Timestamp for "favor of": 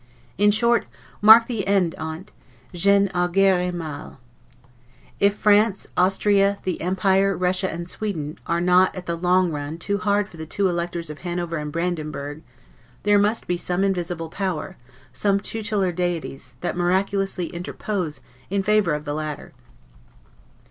18.63-19.05